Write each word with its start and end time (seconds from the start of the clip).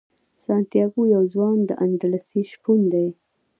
سانتیاګو 0.45 1.01
یو 1.15 1.23
ځوان 1.33 1.57
اندلسي 1.83 2.41
شپون 2.51 2.79
دی. 2.93 3.07